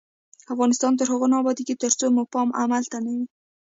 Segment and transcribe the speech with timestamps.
[0.53, 3.25] افغانستان تر هغو نه ابادیږي، ترڅو مو پام عمل ته نه وي.